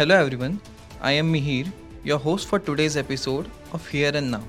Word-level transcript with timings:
Hello 0.00 0.16
everyone, 0.16 0.58
I 1.02 1.12
am 1.12 1.30
Mihir, 1.30 1.70
your 2.04 2.18
host 2.18 2.48
for 2.48 2.58
today's 2.58 2.96
episode 2.96 3.50
of 3.74 3.86
Here 3.86 4.10
and 4.14 4.30
Now. 4.30 4.42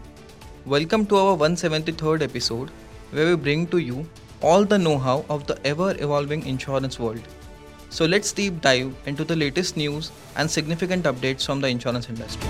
Welcome 0.66 1.06
to 1.08 1.18
our 1.18 1.36
173rd 1.36 2.22
episode, 2.22 2.70
where 3.10 3.26
we 3.28 3.36
bring 3.36 3.68
to 3.68 3.80
you 3.80 4.08
all 4.42 4.64
the 4.64 4.78
know 4.80 4.98
how 4.98 5.26
of 5.30 5.46
the 5.48 5.58
ever 5.68 5.94
evolving 6.00 6.46
insurance 6.46 6.98
world. 7.00 7.20
So 7.90 8.06
let's 8.06 8.32
deep 8.32 8.62
dive 8.62 8.96
into 9.06 9.26
the 9.26 9.36
latest 9.36 9.76
news 9.76 10.14
and 10.38 10.50
significant 10.50 11.04
updates 11.04 11.46
from 11.46 11.60
the 11.60 11.68
insurance 11.68 12.08
industry. 12.08 12.50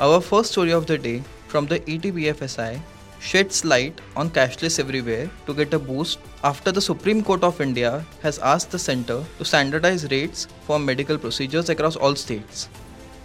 Our 0.00 0.22
first 0.22 0.52
story 0.52 0.72
of 0.72 0.86
the 0.86 0.96
day 0.96 1.22
from 1.48 1.66
the 1.66 1.80
ETBFSI 1.80 2.80
sheds 3.28 3.64
light 3.64 4.00
on 4.16 4.28
cashless 4.36 4.78
everywhere 4.78 5.30
to 5.46 5.54
get 5.54 5.72
a 5.72 5.78
boost 5.78 6.18
after 6.48 6.70
the 6.70 6.82
Supreme 6.86 7.22
Court 7.22 7.42
of 7.42 7.60
India 7.66 8.04
has 8.22 8.38
asked 8.38 8.70
the 8.70 8.78
centre 8.78 9.24
to 9.38 9.44
standardize 9.46 10.04
rates 10.10 10.46
for 10.66 10.78
medical 10.78 11.16
procedures 11.16 11.70
across 11.70 11.96
all 11.96 12.14
states. 12.14 12.68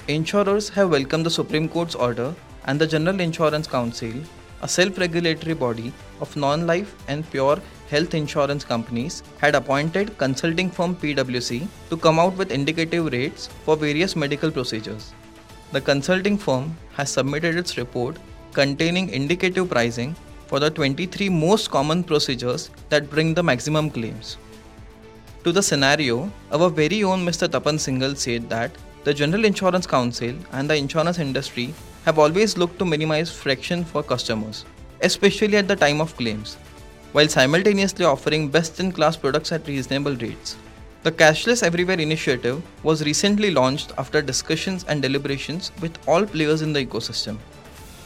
Insurers 0.07 0.70
have 0.70 0.90
welcomed 0.90 1.26
the 1.26 1.35
Supreme 1.40 1.67
Court's 1.67 1.95
order 1.95 2.34
and 2.63 2.80
the 2.80 2.88
General 2.88 3.20
Insurance 3.20 3.67
Council, 3.67 4.13
a 4.62 4.70
self-regulatory 4.70 5.54
body 5.54 5.91
of 6.21 6.34
non-life 6.38 6.95
and 7.09 7.29
pure 7.29 7.59
health 7.90 8.13
insurance 8.13 8.63
companies, 8.63 9.21
had 9.40 9.54
appointed 9.54 10.18
consulting 10.18 10.71
firm 10.71 10.95
PwC 10.95 11.68
to 11.90 11.98
come 11.98 12.20
out 12.20 12.38
with 12.38 12.52
indicative 12.52 13.12
rates 13.12 13.48
for 13.66 13.76
various 13.76 14.16
medical 14.16 14.49
procedures. 14.49 15.13
The 15.73 15.81
consulting 15.81 16.38
firm 16.38 16.77
has 16.93 17.12
submitted 17.12 17.57
its 17.57 17.77
report 17.77 18.18
containing 18.53 19.09
indicative 19.09 19.70
pricing 19.70 20.16
for 20.48 20.59
the 20.59 20.70
23 20.70 21.30
most 21.30 21.70
common 21.70 22.03
procedures 22.03 22.70
that 22.90 23.09
bring 23.09 23.34
the 23.34 23.43
maximum 23.43 23.90
claims. 23.90 24.37
To 25.43 25.51
the 25.51 25.63
scenario, 25.63 26.32
our 26.51 26.70
very 26.70 27.04
own 27.04 27.26
Mr. 27.26 27.48
Tapan 27.48 27.76
Singhal 27.76 28.18
said 28.18 28.49
that 28.49 28.71
the 29.04 29.13
General 29.13 29.46
Insurance 29.46 29.88
Council 29.88 30.34
and 30.51 30.70
the 30.70 30.76
insurance 30.76 31.20
industry 31.20 31.73
have 32.05 32.20
always 32.20 32.57
looked 32.57 32.79
to 32.79 32.85
minimize 32.85 33.32
friction 33.32 33.85
for 33.85 34.04
customers, 34.04 34.66
especially 35.01 35.57
at 35.57 35.68
the 35.68 35.76
time 35.76 36.01
of 36.01 36.16
claims, 36.18 36.55
while 37.12 37.27
simultaneously 37.27 38.04
offering 38.04 38.49
best 38.49 38.79
in 38.79 38.91
class 38.91 39.16
products 39.16 39.51
at 39.51 39.68
reasonable 39.68 40.16
rates. 40.16 40.57
The 41.04 41.12
Cashless 41.12 41.63
Everywhere 41.63 41.99
initiative 41.99 42.62
was 42.84 43.05
recently 43.05 43.51
launched 43.51 43.93
after 43.98 44.21
discussions 44.21 44.84
and 44.90 45.01
deliberations 45.01 45.71
with 45.82 45.98
all 46.07 46.26
players 46.26 46.62
in 46.62 46.73
the 46.73 46.85
ecosystem 46.85 47.38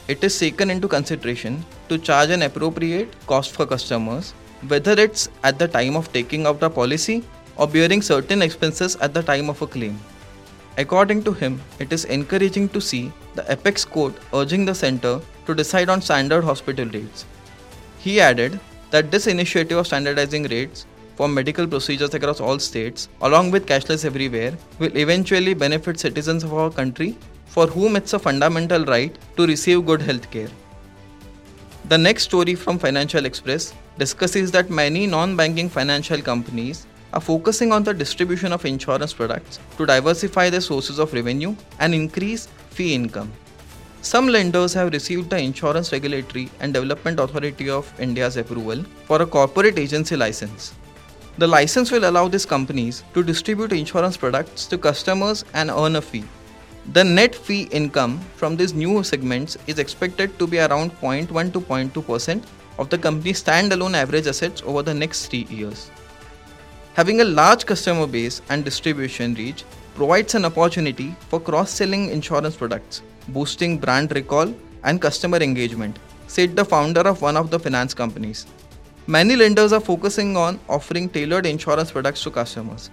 it 0.08 0.24
is 0.24 0.38
taken 0.38 0.70
into 0.70 0.88
consideration 0.88 1.64
to 1.88 1.98
charge 1.98 2.30
an 2.30 2.42
appropriate 2.42 3.14
cost 3.26 3.52
for 3.52 3.66
customers, 3.66 4.32
whether 4.68 4.94
it's 4.94 5.30
at 5.44 5.58
the 5.58 5.68
time 5.68 5.96
of 5.96 6.12
taking 6.12 6.46
out 6.46 6.62
a 6.62 6.70
policy 6.70 7.24
or 7.56 7.68
bearing 7.68 8.02
certain 8.02 8.42
expenses 8.42 8.96
at 8.98 9.14
the 9.14 9.24
time 9.24 9.50
of 9.50 9.62
a 9.62 9.68
claim. 9.68 9.98
According 10.78 11.24
to 11.24 11.32
him, 11.32 11.62
it 11.80 11.94
is 11.94 12.06
encouraging 12.06 12.68
to 12.70 12.82
see 12.82 13.12
the 13.36 13.50
Apex 13.52 13.86
Court 13.86 14.14
urging 14.34 14.66
the 14.66 14.76
centre 14.76 15.22
to 15.46 15.56
decide 15.56 15.88
on 15.88 16.02
standard 16.02 16.44
hospital 16.44 16.86
rates. 16.88 17.26
He 18.00 18.20
added 18.20 18.60
that 18.92 19.12
this 19.12 19.28
initiative 19.28 19.78
of 19.78 19.88
standardizing 19.88 20.44
rates 20.44 20.86
for 21.16 21.28
medical 21.28 21.68
procedures 21.68 22.14
across 22.14 22.42
all 22.42 22.60
states, 22.60 23.08
along 23.22 23.52
with 23.52 23.68
cashless 23.68 24.04
everywhere, 24.04 24.58
will 24.80 24.98
eventually 24.98 25.54
benefit 25.54 26.00
citizens 26.00 26.44
of 26.44 26.54
our 26.54 26.72
country 26.72 27.16
for 27.54 27.68
whom 27.68 27.96
it's 27.96 28.14
a 28.14 28.20
fundamental 28.20 28.84
right 28.86 29.18
to 29.38 29.46
receive 29.46 29.86
good 29.86 30.02
health 30.02 30.30
care. 30.32 30.50
The 31.90 31.98
next 31.98 32.24
story 32.24 32.56
from 32.56 32.80
Financial 32.80 33.26
Express 33.26 33.74
discusses 34.00 34.52
that 34.52 34.72
many 34.72 35.06
non 35.06 35.36
banking 35.36 35.70
financial 35.70 36.22
companies 36.22 36.88
are 37.14 37.22
focusing 37.22 37.72
on 37.72 37.84
the 37.84 37.94
distribution 37.94 38.52
of 38.52 38.66
insurance 38.66 39.14
products 39.14 39.60
to 39.78 39.86
diversify 39.86 40.50
their 40.50 40.62
sources 40.62 40.98
of 40.98 41.14
revenue 41.14 41.56
and 41.80 41.94
increase 41.94 42.48
fee 42.72 42.96
income. 42.96 43.32
Some 44.02 44.28
lenders 44.28 44.74
have 44.74 44.92
received 44.92 45.30
the 45.30 45.38
Insurance 45.38 45.92
Regulatory 45.92 46.50
and 46.60 46.74
Development 46.74 47.20
Authority 47.20 47.70
of 47.70 47.94
India's 48.00 48.38
approval 48.38 48.84
for 49.06 49.22
a 49.22 49.28
corporate 49.28 49.78
agency 49.78 50.18
license. 50.18 50.74
The 51.38 51.48
license 51.48 51.92
will 51.92 52.10
allow 52.10 52.28
these 52.28 52.46
companies 52.46 53.04
to 53.14 53.24
distribute 53.24 53.74
insurance 53.74 54.18
products 54.18 54.66
to 54.68 54.78
customers 54.78 55.46
and 55.54 55.70
earn 55.70 55.98
a 55.98 56.02
fee. 56.02 56.26
The 56.92 57.04
net 57.04 57.34
fee 57.34 57.70
income 57.72 58.20
from 58.36 58.58
these 58.58 58.74
new 58.74 59.04
segments 59.04 59.58
is 59.68 59.80
expected 59.80 60.38
to 60.38 60.46
be 60.46 60.60
around 60.60 60.92
0.1 61.00 61.54
to 61.54 61.62
0.2% 61.62 62.44
of 62.78 62.90
the 62.90 62.98
company's 62.98 63.42
standalone 63.42 63.94
average 63.94 64.28
assets 64.28 64.62
over 64.66 64.84
the 64.84 64.94
next 64.94 65.28
3 65.28 65.48
years. 65.50 65.90
Having 66.96 67.22
a 67.22 67.26
large 67.26 67.66
customer 67.66 68.06
base 68.06 68.42
and 68.50 68.66
distribution 68.66 69.34
reach 69.36 69.64
provides 69.96 70.36
an 70.36 70.44
opportunity 70.44 71.16
for 71.30 71.40
cross 71.40 71.72
selling 71.72 72.10
insurance 72.10 72.58
products, 72.58 73.02
boosting 73.30 73.78
brand 73.78 74.12
recall 74.14 74.54
and 74.84 75.02
customer 75.02 75.38
engagement, 75.38 75.98
said 76.28 76.54
the 76.54 76.66
founder 76.66 77.02
of 77.02 77.22
one 77.22 77.38
of 77.38 77.50
the 77.50 77.58
finance 77.58 77.94
companies. 77.94 78.46
Many 79.08 79.38
lenders 79.38 79.72
are 79.72 79.80
focusing 79.80 80.36
on 80.36 80.60
offering 80.68 81.08
tailored 81.08 81.46
insurance 81.46 81.92
products 81.92 82.24
to 82.24 82.32
customers. 82.32 82.90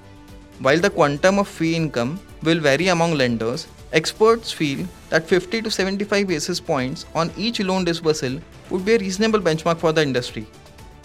While 0.61 0.79
the 0.79 0.91
quantum 0.91 1.41
of 1.41 1.49
fee 1.49 1.75
income 1.75 2.21
will 2.43 2.61
vary 2.61 2.89
among 2.89 3.15
lenders, 3.15 3.67
Experts 3.93 4.53
feel 4.53 4.87
that 5.09 5.27
50 5.27 5.63
to 5.63 5.71
75 5.71 6.29
basis 6.29 6.61
points 6.61 7.07
on 7.13 7.33
each 7.37 7.59
loan 7.59 7.85
disbursal 7.85 8.41
would 8.71 8.85
be 8.85 8.95
a 8.95 8.99
reasonable 8.99 9.41
benchmark 9.41 9.79
for 9.79 9.91
the 9.91 10.01
industry. 10.01 10.47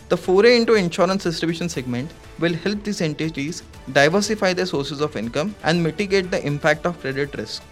The 0.09 0.18
foray 0.18 0.56
into 0.56 0.75
insurance 0.75 1.23
distribution 1.23 1.68
segment 1.68 2.12
will 2.38 2.53
help 2.53 2.84
these 2.84 3.01
entities 3.01 3.63
diversify 3.91 4.53
their 4.53 4.68
sources 4.68 5.01
of 5.01 5.16
income 5.16 5.56
and 5.63 5.81
mitigate 5.81 6.29
the 6.29 6.46
impact 6.46 6.85
of 6.85 7.00
credit 7.01 7.35
risk. 7.35 7.63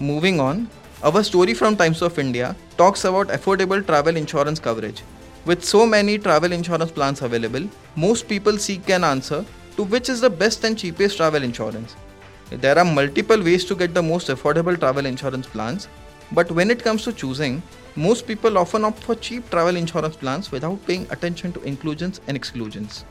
Moving 0.00 0.40
on, 0.40 0.70
our 1.02 1.22
story 1.22 1.52
from 1.52 1.76
Times 1.76 2.00
of 2.00 2.18
India 2.18 2.56
talks 2.78 3.04
about 3.04 3.28
affordable 3.28 3.84
travel 3.84 4.16
insurance 4.16 4.58
coverage. 4.58 5.02
With 5.44 5.62
so 5.62 5.84
many 5.84 6.16
travel 6.16 6.52
insurance 6.52 6.90
plans 6.90 7.20
available, 7.20 7.68
most 7.94 8.26
people 8.26 8.56
seek 8.56 8.88
an 8.88 9.04
answer 9.04 9.44
to 9.76 9.84
which 9.84 10.08
is 10.08 10.22
the 10.22 10.30
best 10.30 10.64
and 10.64 10.78
cheapest 10.78 11.18
travel 11.18 11.42
insurance. 11.42 11.94
There 12.50 12.78
are 12.78 12.84
multiple 12.84 13.42
ways 13.42 13.64
to 13.66 13.74
get 13.74 13.92
the 13.92 14.02
most 14.02 14.28
affordable 14.28 14.78
travel 14.78 15.04
insurance 15.04 15.46
plans, 15.46 15.86
but 16.32 16.50
when 16.50 16.70
it 16.70 16.82
comes 16.82 17.04
to 17.04 17.12
choosing, 17.12 17.62
most 17.94 18.26
people 18.26 18.56
often 18.56 18.86
opt 18.86 19.00
for 19.00 19.14
cheap 19.14 19.50
travel 19.50 19.76
insurance 19.76 20.16
plans 20.16 20.50
without 20.50 20.84
paying 20.86 21.06
attention 21.10 21.52
to 21.52 21.62
inclusions 21.62 22.22
and 22.26 22.36
exclusions. 22.36 23.04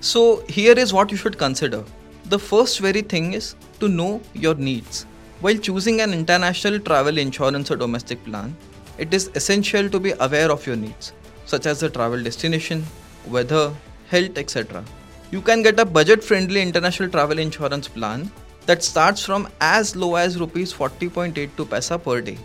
So, 0.00 0.44
here 0.48 0.78
is 0.78 0.92
what 0.92 1.10
you 1.10 1.16
should 1.16 1.36
consider. 1.36 1.84
The 2.26 2.38
first 2.38 2.78
very 2.78 3.02
thing 3.02 3.32
is 3.32 3.56
to 3.80 3.88
know 3.88 4.20
your 4.34 4.54
needs. 4.54 5.04
While 5.40 5.56
choosing 5.56 6.00
an 6.00 6.12
international 6.12 6.78
travel 6.78 7.18
insurance 7.18 7.72
or 7.72 7.76
domestic 7.76 8.22
plan, 8.24 8.56
it 8.98 9.12
is 9.12 9.30
essential 9.34 9.88
to 9.90 9.98
be 9.98 10.12
aware 10.20 10.52
of 10.52 10.64
your 10.64 10.76
needs, 10.76 11.12
such 11.44 11.66
as 11.66 11.80
the 11.80 11.90
travel 11.90 12.22
destination, 12.22 12.84
weather, 13.26 13.72
health, 14.08 14.38
etc 14.38 14.84
you 15.30 15.42
can 15.42 15.62
get 15.62 15.78
a 15.78 15.84
budget 15.84 16.24
friendly 16.24 16.62
international 16.62 17.08
travel 17.10 17.38
insurance 17.38 17.86
plan 17.86 18.30
that 18.66 18.82
starts 18.82 19.24
from 19.24 19.48
as 19.60 19.94
low 19.94 20.14
as 20.14 20.38
rupees 20.40 20.72
40.82 20.72 21.50
paisa 21.72 22.02
per 22.02 22.20
day. 22.20 22.38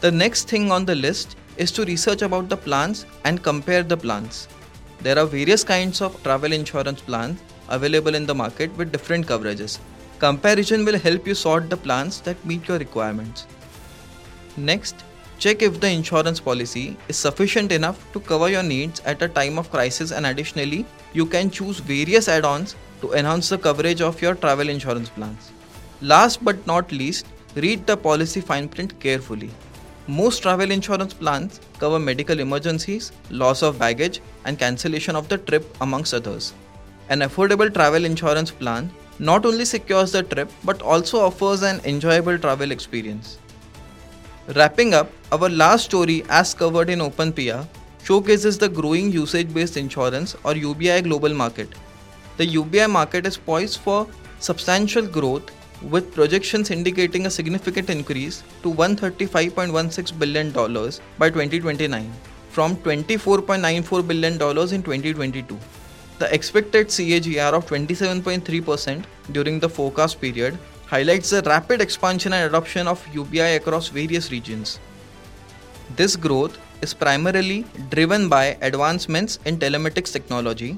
The 0.00 0.10
next 0.10 0.48
thing 0.48 0.70
on 0.70 0.84
the 0.84 0.94
list 0.94 1.36
is 1.56 1.72
to 1.72 1.84
research 1.84 2.22
about 2.22 2.48
the 2.48 2.56
plans 2.56 3.06
and 3.24 3.42
compare 3.42 3.82
the 3.82 3.96
plans. 3.96 4.48
There 5.00 5.18
are 5.18 5.26
various 5.26 5.64
kinds 5.64 6.00
of 6.00 6.22
travel 6.22 6.52
insurance 6.52 7.02
plans 7.02 7.38
available 7.68 8.14
in 8.14 8.26
the 8.26 8.34
market 8.34 8.74
with 8.76 8.92
different 8.92 9.26
coverages. 9.26 9.78
Comparison 10.18 10.84
will 10.84 10.98
help 10.98 11.26
you 11.26 11.34
sort 11.34 11.68
the 11.68 11.76
plans 11.76 12.20
that 12.22 12.42
meet 12.46 12.66
your 12.66 12.78
requirements. 12.78 13.46
Next, 14.56 15.04
check 15.38 15.62
if 15.62 15.80
the 15.80 15.88
insurance 15.88 16.40
policy 16.40 16.96
is 17.08 17.16
sufficient 17.16 17.72
enough 17.72 18.00
to 18.12 18.20
cover 18.20 18.48
your 18.48 18.62
needs 18.62 19.00
at 19.00 19.22
a 19.22 19.28
time 19.28 19.58
of 19.58 19.70
crisis 19.70 20.10
and 20.10 20.26
additionally 20.26 20.86
you 21.12 21.26
can 21.26 21.50
choose 21.50 21.78
various 21.78 22.28
add-ons 22.28 22.74
to 23.00 23.12
enhance 23.12 23.48
the 23.50 23.58
coverage 23.58 24.00
of 24.00 24.20
your 24.22 24.34
travel 24.34 24.68
insurance 24.68 25.08
plans. 25.10 25.52
Last 26.00 26.44
but 26.44 26.66
not 26.66 26.90
least, 26.92 27.26
read 27.54 27.86
the 27.86 27.96
policy 27.96 28.40
fine 28.40 28.68
print 28.68 28.98
carefully. 29.00 29.50
Most 30.06 30.42
travel 30.42 30.70
insurance 30.70 31.12
plans 31.12 31.60
cover 31.78 31.98
medical 31.98 32.38
emergencies, 32.38 33.12
loss 33.30 33.62
of 33.62 33.78
baggage, 33.78 34.20
and 34.44 34.58
cancellation 34.58 35.16
of 35.16 35.28
the 35.28 35.38
trip, 35.38 35.76
amongst 35.80 36.14
others. 36.14 36.54
An 37.08 37.20
affordable 37.20 37.72
travel 37.72 38.04
insurance 38.04 38.50
plan 38.50 38.90
not 39.18 39.46
only 39.46 39.64
secures 39.64 40.12
the 40.12 40.22
trip 40.22 40.50
but 40.64 40.82
also 40.82 41.20
offers 41.20 41.62
an 41.62 41.80
enjoyable 41.84 42.38
travel 42.38 42.70
experience. 42.70 43.38
Wrapping 44.54 44.94
up, 44.94 45.10
our 45.32 45.48
last 45.48 45.86
story, 45.86 46.22
as 46.28 46.54
covered 46.54 46.88
in 46.88 47.00
OpenPIA, 47.00 47.66
showcases 48.04 48.56
the 48.56 48.68
growing 48.68 49.10
usage 49.10 49.52
based 49.52 49.76
insurance 49.76 50.36
or 50.44 50.54
UBI 50.54 51.00
global 51.02 51.34
market. 51.34 51.68
The 52.36 52.46
UBI 52.46 52.86
market 52.86 53.26
is 53.26 53.36
poised 53.36 53.80
for 53.80 54.06
substantial 54.38 55.04
growth 55.04 55.50
with 55.82 56.14
projections 56.14 56.70
indicating 56.70 57.26
a 57.26 57.30
significant 57.30 57.90
increase 57.90 58.44
to 58.62 58.72
$135.16 58.72 60.16
billion 60.16 60.52
by 60.52 61.28
2029 61.28 62.12
from 62.50 62.76
$24.94 62.76 64.06
billion 64.06 64.34
in 64.34 64.38
2022. 64.38 65.58
The 66.20 66.32
expected 66.32 66.86
CAGR 66.86 67.52
of 67.52 67.66
27.3% 67.66 69.04
during 69.32 69.58
the 69.58 69.68
forecast 69.68 70.20
period 70.20 70.56
highlights 70.86 71.30
the 71.30 71.42
rapid 71.42 71.80
expansion 71.80 72.32
and 72.32 72.44
adoption 72.48 72.86
of 72.86 73.06
UBI 73.12 73.56
across 73.56 73.88
various 73.88 74.30
regions. 74.30 74.78
This 75.96 76.16
growth 76.16 76.58
is 76.80 76.94
primarily 76.94 77.64
driven 77.90 78.28
by 78.28 78.56
advancements 78.62 79.38
in 79.44 79.58
telematics 79.58 80.12
technology, 80.12 80.76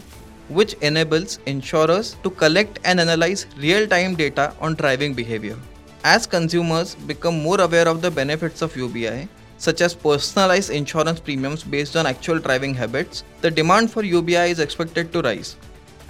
which 0.49 0.75
enables 0.81 1.39
insurers 1.47 2.17
to 2.23 2.31
collect 2.31 2.79
and 2.85 3.01
analyze 3.01 3.47
real 3.59 3.87
time 3.87 4.15
data 4.15 4.55
on 4.61 4.75
driving 4.75 5.13
behavior. 5.13 5.57
As 6.05 6.27
consumers 6.27 6.95
become 6.95 7.43
more 7.43 7.61
aware 7.61 7.89
of 7.89 8.01
the 8.01 8.11
benefits 8.11 8.63
of 8.63 8.77
UBI, 8.77 9.29
such 9.59 9.81
as 9.81 9.93
personalized 9.93 10.71
insurance 10.71 11.21
premiums 11.21 11.65
based 11.65 11.97
on 11.97 12.07
actual 12.07 12.39
driving 12.39 12.73
habits, 12.73 13.25
the 13.41 13.51
demand 13.51 13.91
for 13.91 14.05
UBI 14.05 14.51
is 14.51 14.61
expected 14.61 15.13
to 15.13 15.21
rise. 15.21 15.57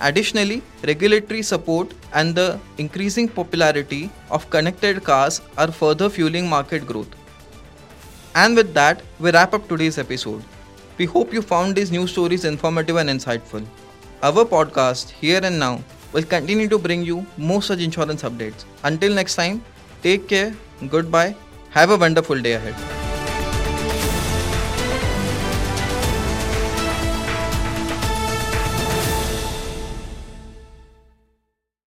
Additionally, 0.00 0.62
regulatory 0.84 1.42
support 1.42 1.92
and 2.14 2.34
the 2.34 2.60
increasing 2.78 3.28
popularity 3.28 4.10
of 4.30 4.48
connected 4.50 5.02
cars 5.02 5.40
are 5.56 5.72
further 5.72 6.08
fueling 6.08 6.48
market 6.48 6.86
growth. 6.86 7.08
And 8.34 8.54
with 8.54 8.74
that, 8.74 9.02
we 9.18 9.32
wrap 9.32 9.54
up 9.54 9.66
today's 9.68 9.98
episode. 9.98 10.44
We 10.98 11.06
hope 11.06 11.32
you 11.32 11.42
found 11.42 11.74
these 11.74 11.90
news 11.90 12.12
stories 12.12 12.44
informative 12.44 12.96
and 12.96 13.10
insightful. 13.10 13.66
Our 14.22 14.44
podcast, 14.44 15.10
Here 15.10 15.40
and 15.42 15.58
Now, 15.58 15.82
will 16.12 16.22
continue 16.24 16.68
to 16.68 16.78
bring 16.78 17.02
you 17.02 17.26
more 17.36 17.62
such 17.62 17.80
insurance 17.80 18.22
updates. 18.22 18.64
Until 18.84 19.14
next 19.14 19.34
time, 19.34 19.64
take 20.02 20.28
care, 20.28 20.54
goodbye, 20.88 21.34
have 21.70 21.90
a 21.90 21.96
wonderful 21.96 22.40
day 22.40 22.52
ahead. 22.52 22.97